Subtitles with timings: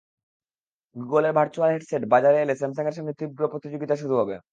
[0.95, 4.35] গুগলের virtual headset বাজারে এলে স্যামসাংয়ের সঙ্গে তীব্র প্রতিযোগিতা শুরু হবে।